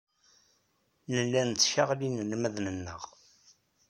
Nella 1.11 1.41
nettcaɣli 1.49 2.07
inelmaden-nneɣ. 2.09 3.01